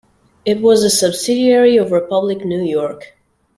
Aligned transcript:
It 0.45 0.61
was 0.61 0.81
the 0.81 0.89
subsidiary 0.89 1.77
of 1.77 1.91
Republic 1.91 2.43
New 2.43 2.63
York. 2.63 3.13